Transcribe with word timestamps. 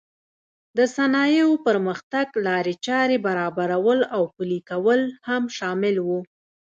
د 0.77 0.79
صنایعو 0.95 1.53
پرمختګ 1.67 2.27
لارې 2.47 2.73
چارې 2.85 3.17
برابرول 3.27 3.99
او 4.15 4.23
پلې 4.35 4.59
کول 4.69 5.01
هم 5.27 5.43
شامل 5.57 5.95
و. 6.07 6.09